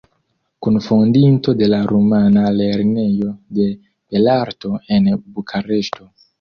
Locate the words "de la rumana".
1.59-2.47